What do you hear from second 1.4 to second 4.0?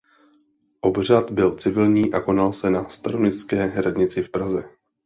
civilní a konal se na Staroměstské